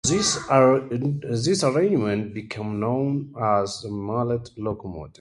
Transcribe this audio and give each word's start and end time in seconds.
This 0.03 0.39
arrangement 0.49 2.33
became 2.33 2.79
known 2.79 3.35
as 3.39 3.81
the 3.81 3.91
Mallet 3.91 4.49
locomotive. 4.57 5.09